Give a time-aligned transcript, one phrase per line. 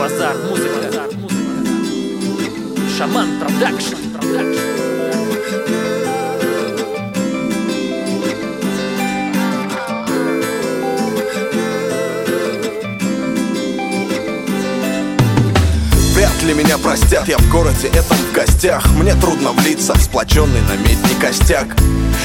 [0.00, 1.04] базар, музыка.
[2.96, 3.96] Шаман Production.
[16.14, 20.62] Вряд ли меня простят, я в городе этом в гостях Мне трудно влиться в сплоченный
[20.62, 21.76] намедни костяк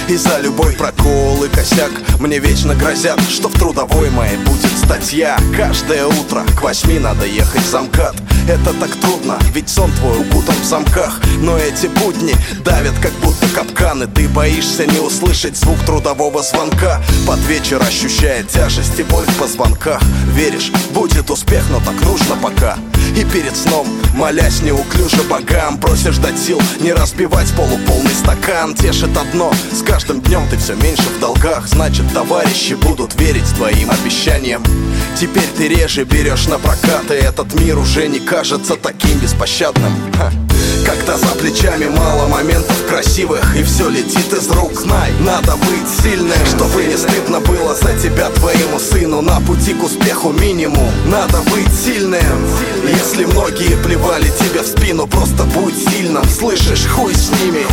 [0.08, 5.38] и за любой прокол и косяк Мне вечно грозят, что в трудовой моей будет статья.
[5.58, 8.16] Каждое утро к восьми надо ехать в за МКАД
[8.48, 11.20] Это так трудно, ведь сон твой укутан в замках.
[11.40, 14.06] Но эти будни давят, как будто капканы.
[14.06, 17.02] Ты боишься не услышать звук трудового звонка.
[17.26, 20.00] Под вечер ощущая тяжесть и боль в позвонках.
[20.34, 22.78] Веришь, будет успех, но так нужно пока.
[23.18, 28.76] И перед сном, молясь неуклюже богам Просишь дать сил не разбивать полуполный стакан.
[28.76, 31.68] Тешит одно, с каждым днем ты все меньше в долгах.
[31.68, 34.64] Значит, товарищи будут верить твоим обещаниям
[35.16, 39.94] Теперь ты реже берешь на прокат И этот мир уже не кажется таким беспощадным.
[40.18, 40.30] Ха.
[40.86, 46.38] Когда за плечами мало моментов красивых И все летит из рук, знай, надо быть сильным
[46.46, 49.22] Чтобы не стыдно было за тебя твоему сыну.
[49.22, 50.92] На пути к успеху минимум.
[51.06, 52.20] Надо быть сильным.
[52.86, 57.66] Если многие плевали тебе в спину Просто будь сильным, слышишь, хуй с ними.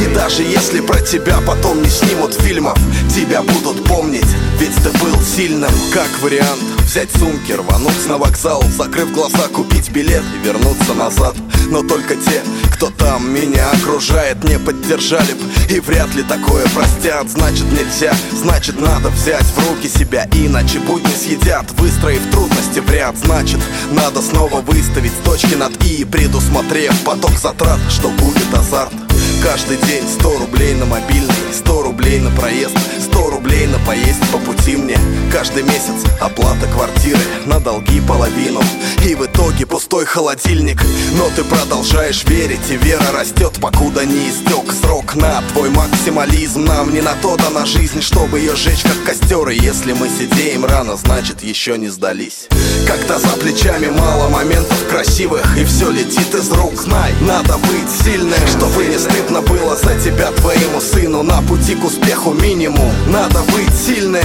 [0.00, 2.78] И даже если про тебя потом не снимут фильмов
[3.14, 4.26] Тебя будут помнить,
[4.58, 10.24] ведь ты был сильным Как вариант, взять сумки, рвануть на вокзал Закрыв глаза, купить билет
[10.34, 11.36] и вернуться назад.
[11.68, 12.42] Но только те,
[12.82, 15.38] кто там меня окружает, не поддержали б.
[15.70, 17.30] И вряд ли такое простят.
[17.30, 23.16] Значит нельзя, значит надо взять в руки себя Иначе будни съедят, выстроив трудности в ряд
[23.16, 23.60] Значит
[23.92, 29.11] надо снова выставить точки над «и» Предусмотрев поток затрат, что будет азарт
[29.42, 30.06] Каждый день.
[30.08, 32.76] 100 рублей на мобильный, 100 рублей на проезд
[33.12, 34.98] 100 рублей на поесть по пути мне.
[35.30, 38.60] Каждый месяц оплата квартиры на долги половину.
[39.04, 40.80] И в итоге пустой холодильник.
[41.16, 45.14] Но ты продолжаешь верить и вера растет Покуда не истек срок.
[45.14, 49.58] На твой максимализм Нам не на то дана жизнь, чтобы ее сжечь как костер И
[49.58, 52.46] если мы сидеем рано, значит еще не сдались.
[52.86, 58.46] Когда за плечами мало моментов красивых И все летит из рук, знай, надо быть сильным
[58.46, 61.22] Чтобы не стыдно было за тебя твоему сыну.
[61.22, 62.92] На пути к успеху минимум.
[63.06, 64.22] Надо быть сильным.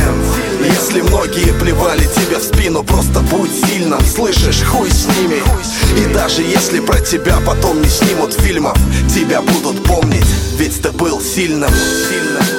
[0.64, 5.42] Если многие плевали тебе в спину Просто будь сильным, слышишь, хуй с ними.
[5.98, 8.78] И даже если про тебя потом не снимут фильмов
[9.14, 10.28] Тебя будут помнить,
[10.58, 11.72] ведь ты был сильным.
[11.72, 12.57] Сильным